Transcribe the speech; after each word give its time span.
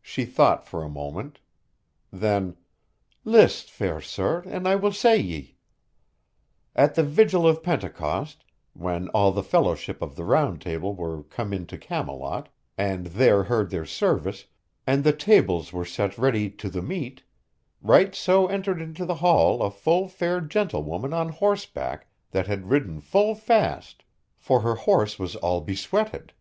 She 0.00 0.24
thought 0.24 0.66
for 0.66 0.82
a 0.82 0.88
moment. 0.88 1.38
Then, 2.10 2.56
"List, 3.22 3.70
fair 3.70 4.00
sir, 4.00 4.42
and 4.46 4.66
I 4.66 4.76
will 4.76 4.92
say 4.92 5.20
ye: 5.20 5.58
At 6.74 6.94
the 6.94 7.02
vigil 7.02 7.46
of 7.46 7.62
Pentecost, 7.62 8.46
when 8.72 9.10
all 9.10 9.30
the 9.30 9.42
fellowship 9.42 10.00
of 10.00 10.16
the 10.16 10.24
Round 10.24 10.62
Table 10.62 10.94
were 10.94 11.24
come 11.24 11.52
unto 11.52 11.76
Camelot 11.76 12.48
and 12.78 13.08
there 13.08 13.44
heard 13.44 13.68
their 13.68 13.84
service, 13.84 14.46
and 14.86 15.04
the 15.04 15.12
tables 15.12 15.70
were 15.70 15.84
set 15.84 16.16
ready 16.16 16.48
to 16.52 16.70
the 16.70 16.80
meat, 16.80 17.22
right 17.82 18.14
so 18.14 18.46
entered 18.46 18.80
into 18.80 19.04
the 19.04 19.16
hall 19.16 19.62
a 19.62 19.70
full 19.70 20.08
fair 20.08 20.40
gentlewoman 20.40 21.12
on 21.12 21.28
horseback, 21.28 22.06
that 22.30 22.46
had 22.46 22.70
ridden 22.70 23.00
full 23.00 23.34
fast, 23.34 24.02
for 24.38 24.60
her 24.62 24.76
horse 24.76 25.18
was 25.18 25.36
all 25.36 25.60
besweated. 25.60 26.32